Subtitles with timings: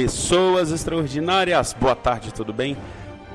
[0.00, 1.76] Pessoas extraordinárias!
[1.78, 2.74] Boa tarde, tudo bem?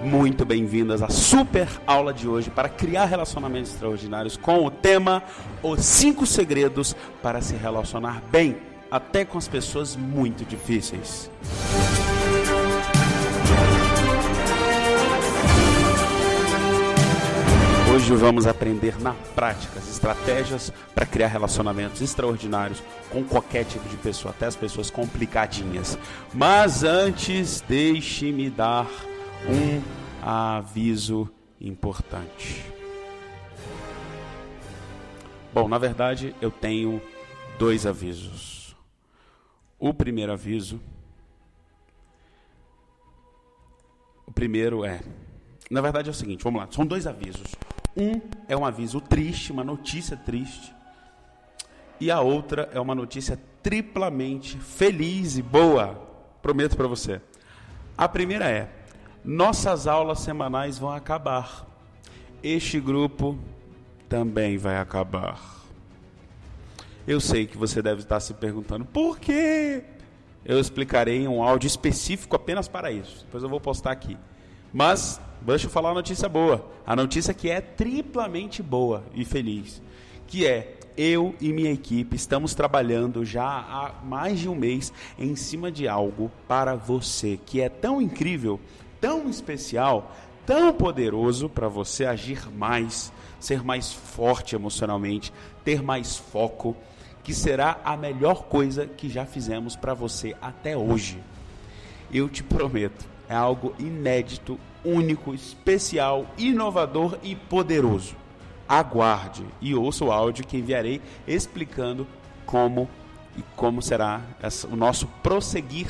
[0.02, 5.22] Muito bem-vindas à super aula de hoje para criar relacionamentos extraordinários com o tema
[5.62, 8.58] Os 5 segredos para se relacionar bem,
[8.90, 11.30] até com as pessoas muito difíceis.
[18.18, 24.34] Vamos aprender na prática as estratégias para criar relacionamentos extraordinários com qualquer tipo de pessoa,
[24.34, 25.98] até as pessoas complicadinhas.
[26.34, 28.90] Mas antes, deixe-me dar
[29.48, 29.82] um
[30.26, 32.66] aviso importante.
[35.54, 37.02] Bom, na verdade, eu tenho
[37.60, 38.76] dois avisos.
[39.78, 40.82] O primeiro aviso.
[44.26, 45.02] O primeiro é.
[45.70, 46.68] Na verdade é o seguinte, vamos lá.
[46.72, 47.54] São dois avisos.
[47.96, 50.74] Um é um aviso triste, uma notícia triste.
[52.00, 55.96] E a outra é uma notícia triplamente feliz e boa.
[56.42, 57.22] Prometo para você.
[57.98, 58.70] A primeira é:
[59.24, 61.66] nossas aulas semanais vão acabar.
[62.44, 63.40] Este grupo
[64.10, 65.40] também vai acabar.
[67.08, 69.84] Eu sei que você deve estar se perguntando por quê?
[70.44, 73.26] Eu explicarei um áudio específico apenas para isso.
[73.26, 74.18] Depois eu vou postar aqui.
[74.72, 76.66] Mas deixa eu falar a notícia boa.
[76.86, 79.82] A notícia que é triplamente boa e feliz.
[80.28, 85.36] Que é, eu e minha equipe estamos trabalhando já há mais de um mês em
[85.36, 88.60] cima de algo para você que é tão incrível,
[89.00, 95.34] tão especial, tão poderoso para você agir mais, ser mais forte emocionalmente,
[95.64, 96.76] ter mais foco,
[97.24, 101.20] que será a melhor coisa que já fizemos para você até hoje.
[102.14, 108.16] Eu te prometo, é algo inédito, único, especial, inovador e poderoso.
[108.68, 112.08] Aguarde e ouça o áudio que enviarei explicando
[112.46, 112.90] como
[113.38, 114.22] e como será
[114.72, 115.88] o nosso prosseguir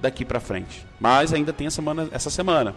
[0.00, 0.86] daqui para frente.
[0.98, 2.74] Mas ainda tem semana, essa semana.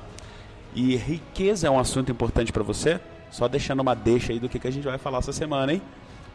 [0.76, 3.00] E riqueza é um assunto importante para você?
[3.32, 5.82] Só deixando uma deixa aí do que, que a gente vai falar essa semana, hein?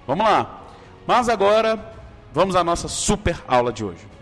[0.06, 0.64] Vamos lá.
[1.06, 1.92] Mas agora,
[2.32, 4.17] vamos à nossa super aula de hoje.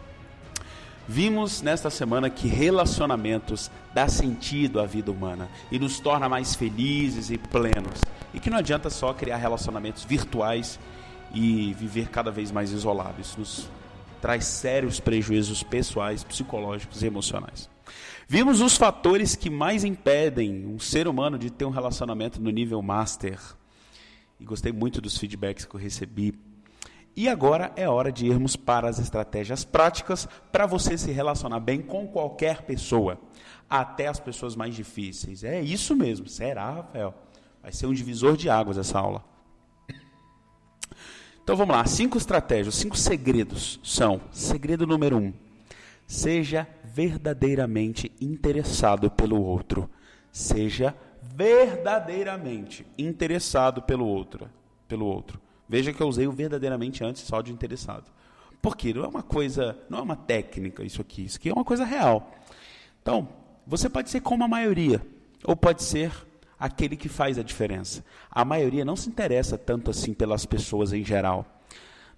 [1.08, 7.30] Vimos nesta semana que relacionamentos dá sentido à vida humana e nos torna mais felizes
[7.30, 8.00] e plenos.
[8.34, 10.80] E que não adianta só criar relacionamentos virtuais
[11.32, 13.20] e viver cada vez mais isolado.
[13.20, 13.68] Isso nos
[14.20, 17.70] traz sérios prejuízos pessoais, psicológicos e emocionais.
[18.26, 22.82] Vimos os fatores que mais impedem um ser humano de ter um relacionamento no nível
[22.82, 23.38] master.
[24.40, 26.34] E gostei muito dos feedbacks que eu recebi
[27.16, 31.80] e agora é hora de irmos para as estratégias práticas para você se relacionar bem
[31.80, 33.18] com qualquer pessoa,
[33.68, 35.42] até as pessoas mais difíceis.
[35.42, 37.14] É isso mesmo, será, Rafael?
[37.62, 39.24] Vai ser um divisor de águas essa aula.
[41.42, 45.32] Então vamos lá, cinco estratégias, cinco segredos são: segredo número um,
[46.06, 49.88] seja verdadeiramente interessado pelo outro.
[50.30, 54.50] Seja verdadeiramente interessado pelo outro,
[54.86, 55.40] pelo outro.
[55.68, 58.04] Veja que eu usei o verdadeiramente antes só de interessado.
[58.62, 61.64] Porque não é uma coisa, não é uma técnica isso aqui, isso aqui é uma
[61.64, 62.32] coisa real.
[63.02, 63.28] Então,
[63.66, 65.00] você pode ser como a maioria,
[65.44, 66.12] ou pode ser
[66.58, 68.04] aquele que faz a diferença.
[68.30, 71.55] A maioria não se interessa tanto assim pelas pessoas em geral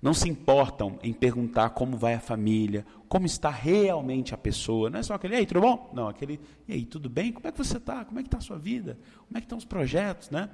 [0.00, 4.88] não se importam em perguntar como vai a família, como está realmente a pessoa.
[4.88, 5.90] Não é só aquele, e aí, tudo bom?
[5.92, 7.32] Não, aquele, e aí, tudo bem?
[7.32, 8.04] Como é que você está?
[8.04, 8.98] Como é que está a sua vida?
[9.26, 10.30] Como é que estão os projetos?
[10.30, 10.48] Né?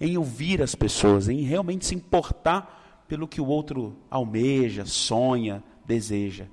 [0.00, 6.46] Em ouvir as pessoas, em realmente se importar pelo que o outro almeja, sonha, deseja.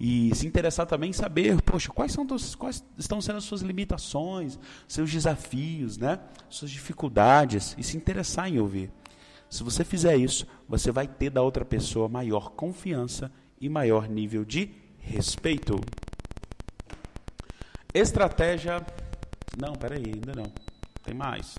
[0.00, 2.26] E se interessar também em saber, poxa, quais, são,
[2.58, 6.18] quais estão sendo as suas limitações, seus desafios, né?
[6.48, 8.90] suas dificuldades, e se interessar em ouvir.
[9.50, 14.44] Se você fizer isso, você vai ter da outra pessoa maior confiança e maior nível
[14.44, 14.70] de
[15.00, 15.80] respeito.
[17.92, 18.80] Estratégia.
[19.60, 20.52] Não, peraí, ainda não.
[21.02, 21.58] Tem mais.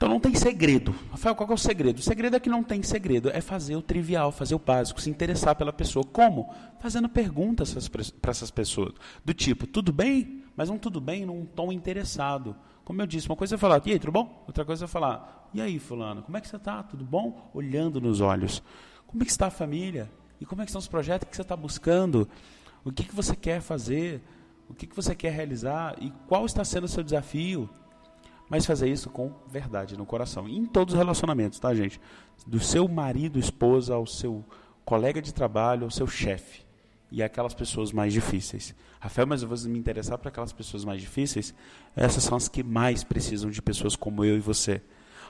[0.00, 0.94] Então não tem segredo.
[1.10, 1.98] Rafael, qual é o segredo?
[1.98, 3.28] O segredo é que não tem segredo.
[3.28, 6.02] É fazer o trivial, fazer o básico, se interessar pela pessoa.
[6.02, 6.50] Como?
[6.80, 8.94] Fazendo perguntas para essas pessoas.
[9.22, 10.42] Do tipo, tudo bem?
[10.56, 12.56] Mas um tudo bem num tom interessado.
[12.82, 14.42] Como eu disse, uma coisa é falar, e aí, tudo bom?
[14.46, 16.82] Outra coisa é falar, e aí, fulano, como é que você está?
[16.82, 17.50] Tudo bom?
[17.52, 18.62] Olhando nos olhos.
[19.06, 20.10] Como é que está a família?
[20.40, 22.26] E como é que estão os projetos que você está buscando?
[22.82, 24.22] O que, que você quer fazer?
[24.66, 25.94] O que, que você quer realizar?
[26.00, 27.68] E qual está sendo o seu desafio?
[28.50, 30.48] Mas fazer isso com verdade no coração.
[30.48, 32.00] E em todos os relacionamentos, tá, gente?
[32.44, 34.44] Do seu marido, esposa, ao seu
[34.84, 36.68] colega de trabalho, ao seu chefe
[37.12, 38.74] e aquelas pessoas mais difíceis.
[38.98, 41.54] Rafael, mas eu vou me interessar para aquelas pessoas mais difíceis?
[41.94, 44.82] Essas são as que mais precisam de pessoas como eu e você.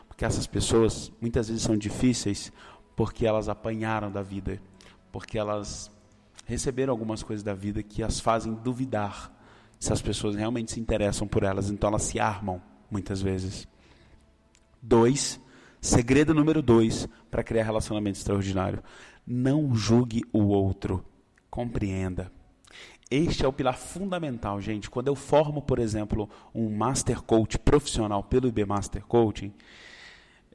[0.08, 2.50] Porque essas pessoas muitas vezes são difíceis
[2.96, 4.60] porque elas apanharam da vida,
[5.12, 5.90] porque elas
[6.46, 9.30] receberam algumas coisas da vida que as fazem duvidar
[9.78, 13.66] se as pessoas realmente se interessam por elas, então elas se armam muitas vezes.
[14.82, 15.40] Dois,
[15.80, 18.82] segredo número dois para criar relacionamento extraordinário:
[19.26, 21.04] não julgue o outro,
[21.50, 22.32] compreenda.
[23.10, 24.88] Este é o pilar fundamental, gente.
[24.88, 29.52] Quando eu formo, por exemplo, um Master Coach profissional pelo IB Master Coaching,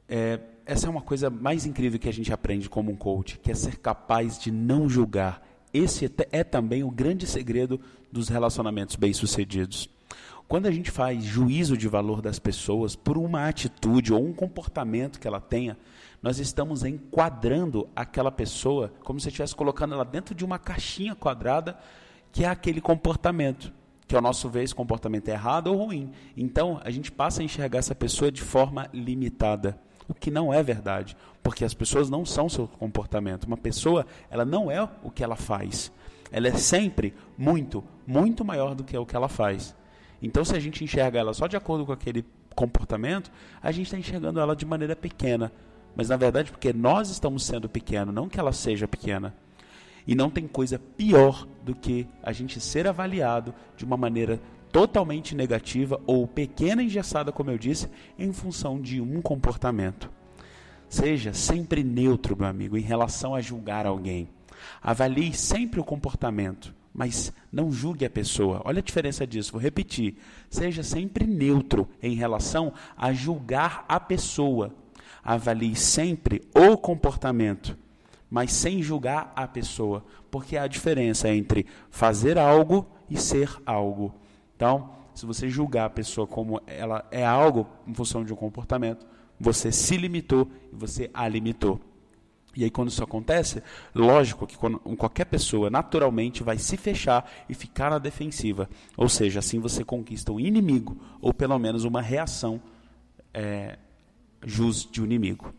[0.08, 3.50] é, essa é uma coisa mais incrível que a gente aprende como um coach, que
[3.50, 5.46] é ser capaz de não julgar.
[5.72, 7.78] Esse é também o grande segredo
[8.10, 9.90] dos relacionamentos bem-sucedidos.
[10.48, 15.18] Quando a gente faz juízo de valor das pessoas por uma atitude ou um comportamento
[15.18, 15.76] que ela tenha,
[16.22, 21.76] nós estamos enquadrando aquela pessoa como se estivesse colocando ela dentro de uma caixinha quadrada
[22.30, 23.72] que é aquele comportamento,
[24.06, 26.12] que ao nosso ver esse comportamento é errado ou ruim.
[26.36, 29.76] Então, a gente passa a enxergar essa pessoa de forma limitada,
[30.06, 33.44] o que não é verdade, porque as pessoas não são seu comportamento.
[33.44, 35.90] Uma pessoa, ela não é o que ela faz.
[36.30, 39.74] Ela é sempre muito, muito maior do que o que ela faz.
[40.22, 42.24] Então, se a gente enxerga ela só de acordo com aquele
[42.54, 43.30] comportamento,
[43.62, 45.52] a gente está enxergando ela de maneira pequena.
[45.94, 49.34] Mas na verdade, porque nós estamos sendo pequeno, não que ela seja pequena.
[50.06, 54.40] E não tem coisa pior do que a gente ser avaliado de uma maneira
[54.70, 57.88] totalmente negativa ou pequena engessada, como eu disse,
[58.18, 60.10] em função de um comportamento.
[60.88, 64.28] Seja sempre neutro, meu amigo, em relação a julgar alguém.
[64.82, 68.62] Avalie sempre o comportamento, mas não julgue a pessoa.
[68.64, 70.16] Olha a diferença disso, vou repetir.
[70.48, 74.74] Seja sempre neutro em relação a julgar a pessoa.
[75.22, 77.76] Avalie sempre o comportamento
[78.30, 84.14] mas sem julgar a pessoa, porque há a diferença entre fazer algo e ser algo.
[84.56, 89.06] Então, se você julgar a pessoa como ela é algo em função de um comportamento,
[89.38, 91.80] você se limitou e você a limitou.
[92.56, 93.62] E aí, quando isso acontece,
[93.94, 98.68] lógico que quando, qualquer pessoa naturalmente vai se fechar e ficar na defensiva.
[98.96, 102.60] Ou seja, assim você conquista um inimigo, ou pelo menos uma reação
[103.34, 103.76] é,
[104.42, 105.52] jus de um inimigo.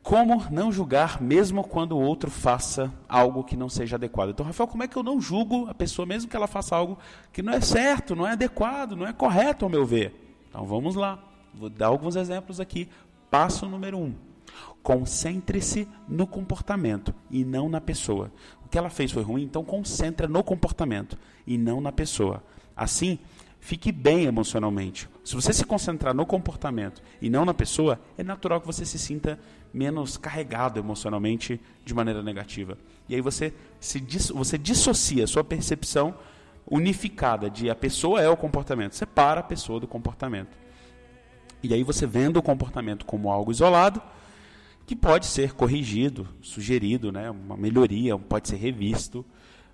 [0.00, 4.30] Como não julgar mesmo quando o outro faça algo que não seja adequado?
[4.30, 6.98] Então, Rafael, como é que eu não julgo a pessoa mesmo que ela faça algo
[7.32, 10.40] que não é certo, não é adequado, não é correto ao meu ver?
[10.48, 11.22] Então vamos lá.
[11.54, 12.88] Vou dar alguns exemplos aqui.
[13.30, 14.31] Passo número um.
[14.82, 18.32] Concentre-se no comportamento e não na pessoa.
[18.64, 21.16] O que ela fez foi ruim, então concentre no comportamento
[21.46, 22.42] e não na pessoa.
[22.76, 23.18] Assim,
[23.60, 25.08] fique bem emocionalmente.
[25.24, 28.98] Se você se concentrar no comportamento e não na pessoa, é natural que você se
[28.98, 29.38] sinta
[29.72, 32.76] menos carregado emocionalmente de maneira negativa.
[33.08, 34.00] E aí você se
[34.34, 36.14] você dissocia a sua percepção
[36.68, 40.56] unificada de a pessoa é o comportamento, separa a pessoa do comportamento.
[41.62, 44.02] E aí você vendo o comportamento como algo isolado,
[44.92, 49.24] que pode ser corrigido, sugerido, né, uma melhoria, pode ser revisto,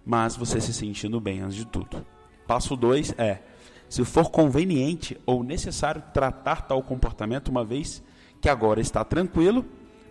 [0.06, 2.06] mas você se sentindo bem antes de tudo.
[2.46, 3.40] Passo 2 é
[3.88, 8.00] se for conveniente ou necessário tratar tal comportamento, uma vez
[8.40, 9.64] que agora está tranquilo,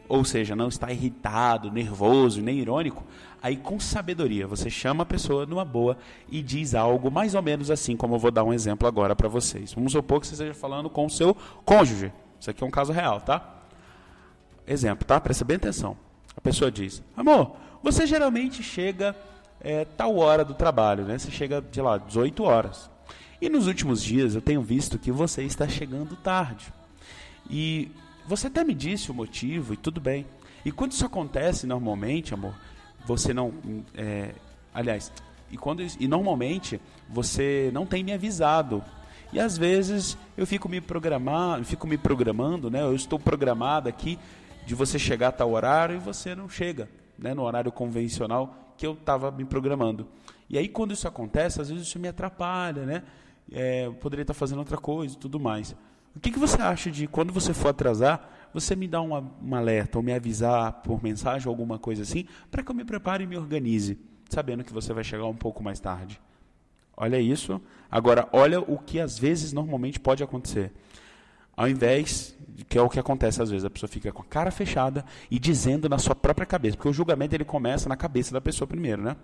[0.10, 3.06] ou seja, não está irritado, nervoso, nem irônico,
[3.42, 5.98] aí com sabedoria você chama a pessoa numa boa
[6.30, 9.30] e diz algo mais ou menos assim, como eu vou dar um exemplo agora para
[9.30, 9.74] vocês.
[9.74, 12.12] Vamos supor que você esteja falando com o seu cônjuge.
[12.38, 13.57] Isso aqui é um caso real, tá?
[14.68, 15.20] Exemplo, tá?
[15.20, 15.98] Presta bem atenção.
[16.36, 19.16] A pessoa diz: Amor, você geralmente chega
[19.62, 21.18] é, tal hora do trabalho, né?
[21.18, 22.90] Você chega, sei lá, 18 horas.
[23.42, 26.74] E nos últimos dias eu tenho visto que você está chegando tarde.
[27.50, 27.90] E
[28.26, 30.26] você até me disse o motivo e tudo bem.
[30.66, 32.54] E quando isso acontece normalmente, amor,
[33.06, 33.54] você não.
[33.96, 34.32] É,
[34.74, 35.12] aliás,
[35.50, 38.84] e, quando, e normalmente você não tem me avisado.
[39.32, 42.82] E às vezes eu fico me programando, fico me programando, né?
[42.82, 44.18] Eu estou programado aqui
[44.68, 47.34] de você chegar a tal horário e você não chega, né?
[47.34, 50.08] No horário convencional que eu estava me programando.
[50.50, 53.04] E aí quando isso acontece, às vezes isso me atrapalha, né?
[53.52, 55.76] é, poderia estar fazendo outra coisa e tudo mais.
[56.16, 59.56] O que, que você acha de quando você for atrasar, você me dar uma, um
[59.56, 63.24] alerta ou me avisar por mensagem ou alguma coisa assim, para que eu me prepare
[63.24, 63.98] e me organize,
[64.30, 66.20] sabendo que você vai chegar um pouco mais tarde?
[66.96, 67.62] Olha isso.
[67.92, 70.74] Agora, olha o que às vezes normalmente pode acontecer.
[71.58, 72.38] Ao invés,
[72.70, 75.40] que é o que acontece às vezes, a pessoa fica com a cara fechada e
[75.40, 79.02] dizendo na sua própria cabeça, porque o julgamento ele começa na cabeça da pessoa primeiro,
[79.02, 79.16] né?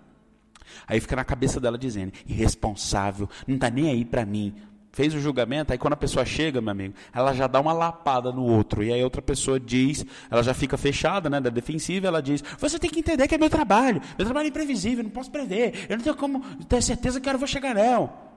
[0.88, 4.52] Aí fica na cabeça dela dizendo: irresponsável, não está nem aí para mim.
[4.90, 8.30] Fez o julgamento, aí quando a pessoa chega, meu amigo, ela já dá uma lapada
[8.30, 8.82] no outro.
[8.82, 12.78] E aí outra pessoa diz, ela já fica fechada, né, da defensiva, ela diz: Você
[12.78, 14.00] tem que entender que é meu trabalho.
[14.18, 15.86] Meu trabalho é imprevisível, não posso prever.
[15.88, 18.33] Eu não tenho como ter certeza que eu vou chegar, não.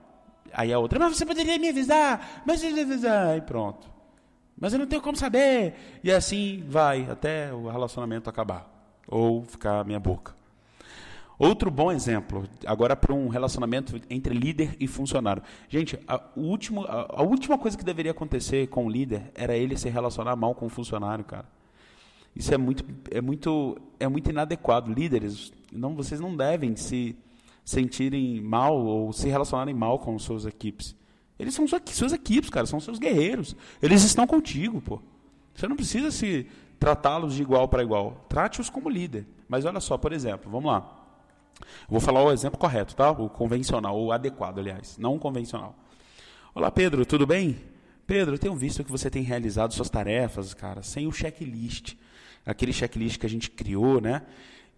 [0.52, 2.42] Aí a outra: Mas você poderia me avisar.
[2.44, 2.62] Mas.
[2.62, 3.88] Aí pronto.
[4.60, 5.74] Mas eu não tenho como saber.
[6.02, 8.68] E assim vai, até o relacionamento acabar.
[9.06, 10.36] Ou ficar minha boca.
[11.38, 15.40] Outro bom exemplo, agora para um relacionamento entre líder e funcionário.
[15.68, 19.76] Gente, a, último, a, a, última coisa que deveria acontecer com o líder era ele
[19.76, 21.46] se relacionar mal com o funcionário, cara.
[22.34, 24.92] Isso é muito, é muito, é muito inadequado.
[24.92, 27.16] Líderes, não, vocês não devem se
[27.68, 30.96] sentirem mal ou se relacionarem mal com suas equipes.
[31.38, 33.54] Eles são suas, suas equipes, cara, são seus guerreiros.
[33.82, 35.02] Eles estão contigo, pô.
[35.54, 36.46] Você não precisa se
[36.80, 38.24] tratá-los de igual para igual.
[38.26, 39.26] Trate-os como líder.
[39.46, 40.98] Mas olha só, por exemplo, vamos lá.
[41.86, 43.10] Vou falar o exemplo correto, tá?
[43.10, 45.76] O convencional, o adequado, aliás, não o convencional.
[46.54, 47.54] Olá, Pedro, tudo bem?
[48.06, 51.96] Pedro, eu tenho visto que você tem realizado suas tarefas, cara, sem o checklist.
[52.46, 54.22] Aquele checklist que a gente criou, né?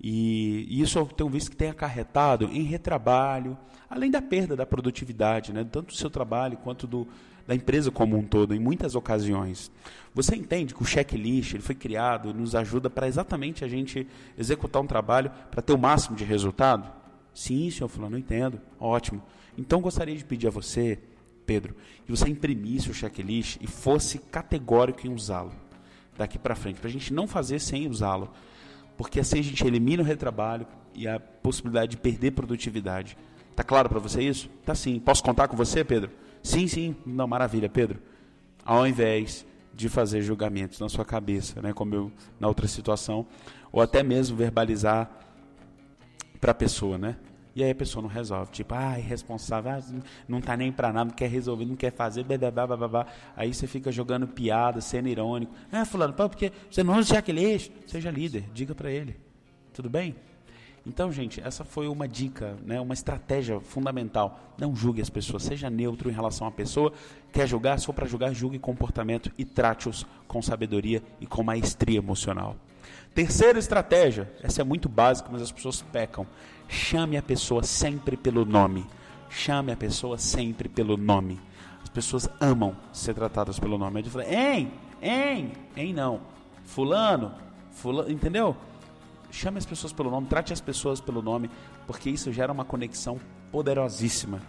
[0.01, 3.57] E, isso eu tenho visto que tem acarretado em retrabalho,
[3.89, 5.65] além da perda da produtividade, né?
[5.65, 7.07] tanto do seu trabalho quanto do,
[7.47, 9.71] da empresa como um todo, em muitas ocasiões.
[10.15, 14.07] Você entende que o checklist ele foi criado, nos ajuda para exatamente a gente
[14.39, 16.91] executar um trabalho para ter o máximo de resultado?
[17.35, 18.61] Sim, senhor fulano, entendo.
[18.79, 19.23] Ótimo.
[19.57, 20.99] Então gostaria de pedir a você,
[21.45, 21.77] Pedro,
[22.07, 25.53] que você imprimisse o checklist e fosse categórico em usá-lo
[26.17, 28.31] daqui para frente, para a gente não fazer sem usá-lo
[29.01, 33.17] porque assim a gente elimina o retrabalho e a possibilidade de perder produtividade.
[33.57, 34.51] Tá claro para você isso?
[34.63, 35.01] Tá sim.
[35.01, 36.11] Posso contar com você, Pedro?
[36.43, 36.95] Sim, sim.
[37.07, 37.99] Não, maravilha, Pedro.
[38.63, 43.27] Ao invés de fazer julgamentos na sua cabeça, né, como eu na outra situação,
[43.73, 45.11] ou até mesmo verbalizar
[46.39, 47.17] para a pessoa, né?
[47.55, 48.51] E aí a pessoa não resolve.
[48.53, 52.25] Tipo, ah, irresponsável, ah, não tá nem para nada, não quer resolver, não quer fazer,
[52.25, 55.53] blá, blá, blá, blá, Aí você fica jogando piada, sendo irônico.
[55.73, 57.71] Ah, fulano, pô, porque você não usa aquele eixo.
[57.87, 59.17] Seja líder, diga para ele.
[59.73, 60.15] Tudo bem?
[60.87, 64.41] Então, gente, essa foi uma dica, né, uma estratégia fundamental.
[64.57, 66.93] Não julgue as pessoas, seja neutro em relação à pessoa.
[67.33, 67.79] Quer julgar?
[67.79, 72.57] Se for para julgar, julgue comportamento e trate-os com sabedoria e com maestria emocional.
[73.15, 76.27] Terceira estratégia, essa é muito básica, mas as pessoas pecam.
[76.69, 78.87] Chame a pessoa sempre pelo nome.
[79.29, 81.39] Chame a pessoa sempre pelo nome.
[81.83, 84.01] As pessoas amam ser tratadas pelo nome.
[84.01, 84.73] Eu falei, hein,
[85.03, 86.21] hein, hein não.
[86.65, 87.33] Fulano,
[87.71, 88.57] fulano, entendeu?
[89.31, 91.51] Chame as pessoas pelo nome, trate as pessoas pelo nome,
[91.87, 93.21] porque isso gera uma conexão
[93.53, 94.41] poderosíssima.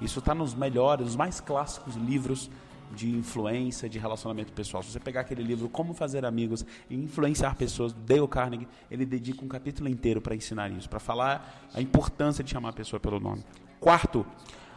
[0.00, 2.50] Isso está nos melhores, nos mais clássicos livros
[2.94, 4.82] de influência, de relacionamento pessoal.
[4.82, 9.44] Se você pegar aquele livro Como Fazer Amigos e Influenciar Pessoas, Dale Carnegie, ele dedica
[9.44, 13.20] um capítulo inteiro para ensinar isso, para falar a importância de chamar a pessoa pelo
[13.20, 13.44] nome.
[13.78, 14.26] Quarto,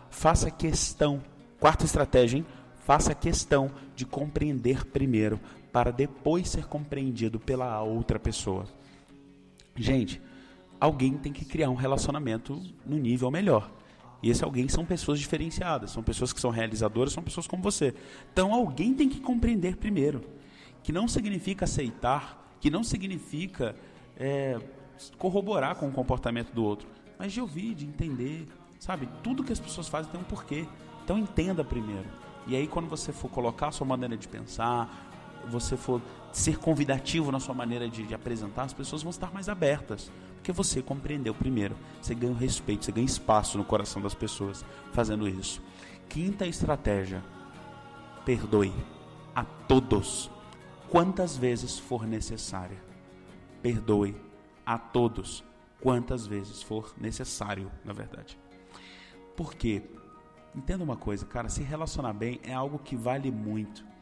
[0.10, 1.22] faça questão.
[1.60, 2.46] Quarta estratégia, hein?
[2.86, 5.40] Faça questão de compreender primeiro,
[5.72, 8.66] para depois ser compreendido pela outra pessoa.
[9.76, 10.22] Gente,
[10.80, 13.72] alguém tem que criar um relacionamento no nível melhor.
[14.22, 17.94] E esse alguém são pessoas diferenciadas, são pessoas que são realizadoras, são pessoas como você.
[18.32, 20.22] Então alguém tem que compreender primeiro
[20.82, 23.76] que não significa aceitar, que não significa
[24.18, 24.60] é,
[25.18, 26.88] corroborar com o comportamento do outro,
[27.18, 28.48] mas de ouvir, de entender,
[28.80, 29.10] sabe?
[29.24, 30.66] Tudo que as pessoas fazem tem um porquê.
[31.04, 32.08] Então entenda primeiro.
[32.46, 35.10] E aí quando você for colocar a sua maneira de pensar,
[35.50, 36.02] você for
[36.34, 40.12] ser convidativo na sua maneira de, de apresentar, as pessoas vão estar mais abertas.
[40.36, 41.78] Porque você compreendeu primeiro.
[42.02, 45.62] Você ganha respeito, você ganha espaço no coração das pessoas fazendo isso.
[46.10, 47.24] Quinta estratégia:
[48.26, 48.74] perdoe
[49.34, 50.30] a todos
[50.90, 52.82] quantas vezes for necessária.
[53.62, 54.16] Perdoe
[54.66, 55.44] a todos
[55.80, 58.38] quantas vezes for necessário, na verdade.
[59.36, 59.82] Por quê?
[60.56, 63.93] Entenda uma coisa, cara, se relacionar bem é algo que vale muito.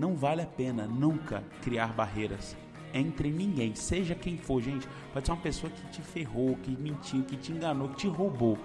[0.00, 2.56] Não vale a pena nunca criar barreiras
[2.94, 4.88] entre ninguém, seja quem for, gente.
[5.12, 8.58] Pode ser uma pessoa que te ferrou, que mentiu, que te enganou, que te roubou.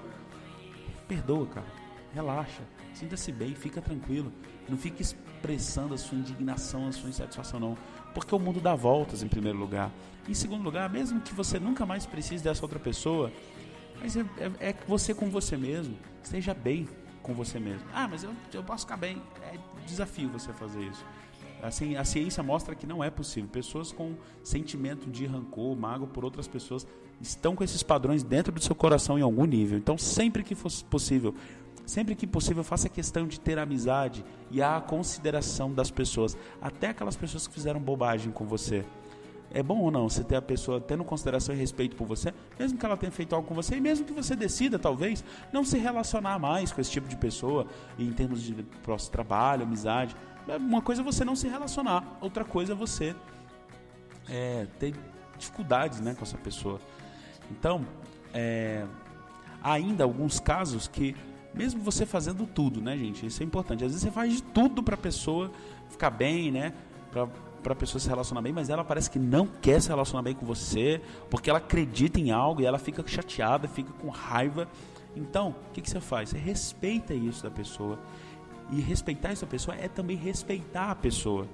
[1.10, 1.68] Perdoa, cara.
[2.14, 2.64] Relaxa.
[2.94, 4.32] Sinta-se bem, fica tranquilo.
[4.70, 7.78] Não fique expressando a sua indignação, a sua insatisfação, não.
[8.14, 9.92] Porque o mundo dá voltas, em primeiro lugar.
[10.30, 13.30] Em segundo lugar, mesmo que você nunca mais precise dessa outra pessoa,
[14.00, 14.22] mas é,
[14.62, 15.98] é, é você com você mesmo.
[16.24, 16.88] Esteja bem
[17.22, 17.86] com você mesmo.
[17.94, 19.22] Ah, mas eu, eu posso ficar bem.
[19.52, 21.04] É desafio você fazer isso.
[21.68, 23.50] Assim, a ciência mostra que não é possível.
[23.50, 26.86] Pessoas com sentimento de rancor, mágoa por outras pessoas
[27.22, 29.78] estão com esses padrões dentro do seu coração em algum nível.
[29.78, 31.34] Então, sempre que fosse possível,
[31.86, 37.16] sempre que possível, faça questão de ter amizade e a consideração das pessoas, até aquelas
[37.16, 38.86] pessoas que fizeram bobagem com você.
[39.56, 42.78] É bom ou não você ter a pessoa tendo consideração e respeito por você, mesmo
[42.78, 45.78] que ela tenha feito algo com você, e mesmo que você decida, talvez, não se
[45.78, 47.66] relacionar mais com esse tipo de pessoa,
[47.98, 48.54] em termos de
[49.10, 50.14] trabalho, amizade.
[50.60, 53.16] Uma coisa é você não se relacionar, outra coisa é você
[54.28, 54.94] é, ter
[55.38, 56.82] dificuldades né, com essa pessoa.
[57.50, 57.86] Então,
[58.34, 58.86] é,
[59.64, 61.16] há ainda alguns casos que,
[61.54, 63.26] mesmo você fazendo tudo, né, gente?
[63.26, 63.86] Isso é importante.
[63.86, 65.50] Às vezes você faz de tudo para a pessoa
[65.90, 66.74] ficar bem, né?
[67.10, 67.30] Pra,
[67.66, 70.36] para a pessoa se relacionar bem, mas ela parece que não quer se relacionar bem
[70.36, 74.68] com você, porque ela acredita em algo e ela fica chateada, fica com raiva.
[75.16, 76.30] Então, o que, que você faz?
[76.30, 77.98] Você respeita isso da pessoa.
[78.72, 81.48] E respeitar essa pessoa é também respeitar a pessoa.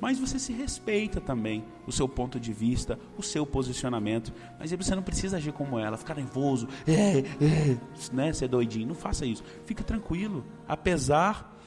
[0.00, 4.32] Mas você se respeita também o seu ponto de vista, o seu posicionamento.
[4.58, 7.78] Mas aí você não precisa agir como ela, ficar nervoso, é, é,
[8.10, 8.88] né, ser doidinho.
[8.88, 9.44] Não faça isso.
[9.66, 10.46] Fica tranquilo.
[10.66, 11.58] Apesar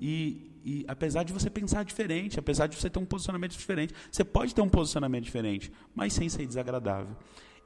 [0.00, 4.24] e, e apesar de você pensar diferente, apesar de você ter um posicionamento diferente, você
[4.24, 7.16] pode ter um posicionamento diferente, mas sem ser desagradável.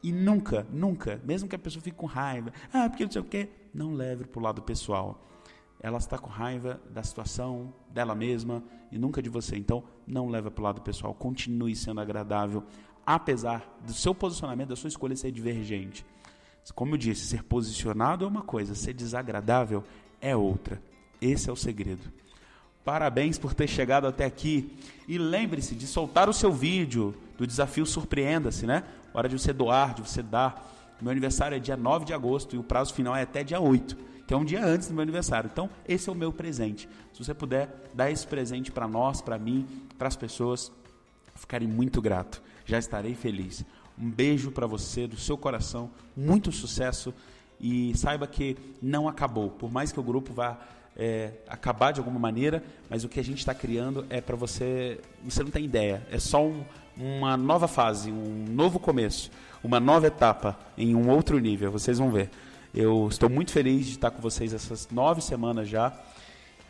[0.02, 3.24] E nunca, nunca, mesmo que a pessoa fique com raiva, ah, porque não sei o
[3.24, 5.28] quê, não leve para o lado pessoal
[5.82, 9.56] ela está com raiva da situação, dela mesma e nunca de você.
[9.56, 11.12] Então, não leva para o lado pessoal.
[11.12, 12.62] Continue sendo agradável,
[13.04, 16.06] apesar do seu posicionamento, da sua escolha ser divergente.
[16.76, 19.82] Como eu disse, ser posicionado é uma coisa, ser desagradável
[20.20, 20.80] é outra.
[21.20, 22.12] Esse é o segredo.
[22.84, 24.76] Parabéns por ter chegado até aqui.
[25.06, 28.84] E lembre-se de soltar o seu vídeo do desafio Surpreenda-se, né?
[29.14, 30.70] Hora de você doar, de você dar.
[31.00, 34.12] Meu aniversário é dia 9 de agosto e o prazo final é até dia 8
[34.32, 35.50] que é um dia antes do meu aniversário.
[35.52, 36.88] Então, esse é o meu presente.
[37.12, 39.66] Se você puder dar esse presente para nós, para mim,
[39.98, 40.72] para as pessoas,
[41.34, 42.42] ficarei muito grato.
[42.64, 43.62] Já estarei feliz.
[43.98, 47.12] Um beijo para você do seu coração, muito sucesso
[47.60, 49.50] e saiba que não acabou.
[49.50, 50.58] Por mais que o grupo vá
[50.96, 55.00] é, acabar de alguma maneira, mas o que a gente está criando é para você.
[55.24, 56.06] Você não tem ideia.
[56.10, 56.62] É só um,
[56.96, 59.30] uma nova fase, um novo começo,
[59.62, 61.70] uma nova etapa em um outro nível.
[61.70, 62.30] Vocês vão ver.
[62.74, 65.92] Eu estou muito feliz de estar com vocês essas nove semanas já.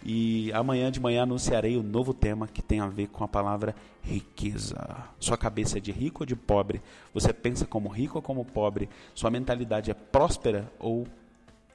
[0.05, 3.29] E amanhã de manhã anunciarei o um novo tema que tem a ver com a
[3.29, 4.77] palavra riqueza.
[5.21, 6.83] Sua cabeça é de rico ou de pobre?
[7.15, 8.89] Você pensa como rico ou como pobre?
[9.15, 11.07] Sua mentalidade é próspera ou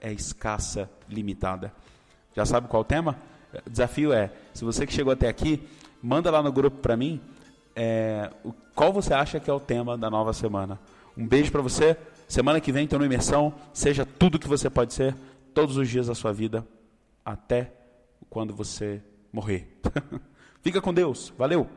[0.02, 1.72] é escassa, limitada?
[2.38, 3.18] Já sabe qual o tema?
[3.66, 5.68] O desafio é: se você que chegou até aqui,
[6.00, 7.20] manda lá no grupo para mim
[7.76, 8.30] é,
[8.76, 10.80] qual você acha que é o tema da nova semana.
[11.18, 11.98] Um beijo para você.
[12.28, 13.56] Semana que vem estou no Imersão.
[13.74, 15.16] Seja tudo que você pode ser,
[15.52, 16.64] todos os dias da sua vida,
[17.26, 17.72] até
[18.30, 19.02] quando você
[19.34, 19.76] morrer.
[20.62, 21.34] Fica com Deus.
[21.36, 21.68] Valeu!